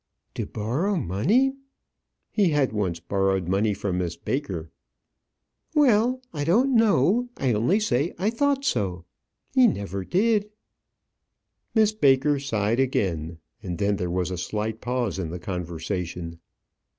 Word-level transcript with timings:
"To 0.33 0.47
borrow 0.47 0.95
money!" 0.95 1.53
He 2.31 2.49
had 2.49 2.73
once 2.73 2.99
borrowed 2.99 3.47
money 3.47 3.75
from 3.75 3.99
Miss 3.99 4.17
Baker. 4.17 4.71
"Well, 5.75 6.23
I 6.33 6.43
don't 6.43 6.73
know; 6.75 7.29
I 7.37 7.53
only 7.53 7.79
say 7.79 8.15
I 8.17 8.31
thought 8.31 8.65
so. 8.65 9.05
He 9.53 9.67
never 9.67 10.03
did." 10.03 10.49
Miss 11.75 11.91
Baker 11.91 12.39
sighed 12.39 12.79
again, 12.79 13.37
and 13.61 13.77
then 13.77 13.97
there 13.97 14.09
was 14.09 14.31
a 14.31 14.39
slight 14.39 14.81
pause 14.81 15.19
in 15.19 15.29
the 15.29 15.37
conversation. 15.37 16.39